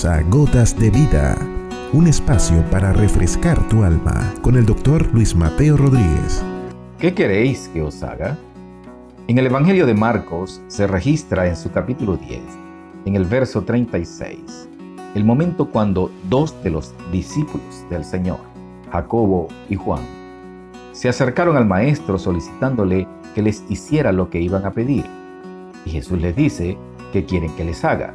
[0.00, 1.36] Bienvenidos a Gotas de Vida,
[1.92, 6.42] un espacio para refrescar tu alma con el doctor Luis Mateo Rodríguez.
[6.98, 8.38] ¿Qué queréis que os haga?
[9.28, 12.40] En el Evangelio de Marcos se registra en su capítulo 10,
[13.04, 14.68] en el verso 36,
[15.14, 18.38] el momento cuando dos de los discípulos del Señor,
[18.90, 20.02] Jacobo y Juan,
[20.92, 25.04] se acercaron al maestro solicitándole que les hiciera lo que iban a pedir.
[25.84, 26.78] Y Jesús les dice
[27.12, 28.14] que quieren que les haga.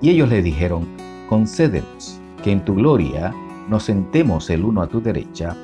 [0.00, 1.01] Y ellos le dijeron,
[1.32, 3.32] concédenos que en tu gloria
[3.66, 5.56] nos sentemos el uno a tu derecha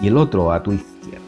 [0.00, 1.18] y el otro a tu izquierda.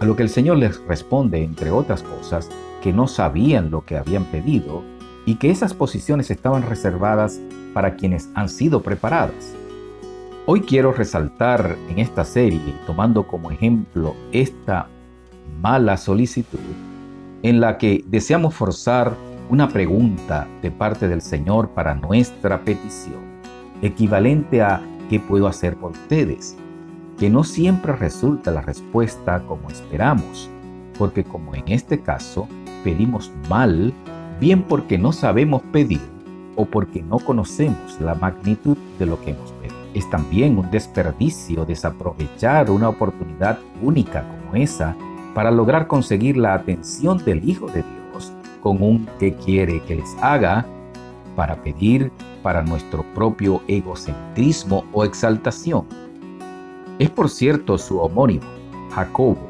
[0.00, 2.50] A lo que el Señor les responde, entre otras cosas,
[2.82, 4.82] que no sabían lo que habían pedido
[5.24, 7.40] y que esas posiciones estaban reservadas
[7.72, 9.54] para quienes han sido preparadas.
[10.44, 14.88] Hoy quiero resaltar en esta serie, tomando como ejemplo esta
[15.62, 16.58] mala solicitud,
[17.42, 19.16] en la que deseamos forzar
[19.50, 23.18] una pregunta de parte del Señor para nuestra petición,
[23.82, 26.56] equivalente a ¿qué puedo hacer por ustedes?
[27.18, 30.48] Que no siempre resulta la respuesta como esperamos,
[30.96, 32.46] porque como en este caso
[32.84, 33.92] pedimos mal,
[34.38, 36.00] bien porque no sabemos pedir
[36.54, 39.74] o porque no conocemos la magnitud de lo que hemos pedido.
[39.94, 44.94] Es también un desperdicio desaprovechar una oportunidad única como esa
[45.34, 47.99] para lograr conseguir la atención del Hijo de Dios
[48.60, 50.66] con un que quiere que les haga
[51.36, 55.86] para pedir para nuestro propio egocentrismo o exaltación.
[56.98, 58.46] Es por cierto su homónimo,
[58.92, 59.48] Jacobo,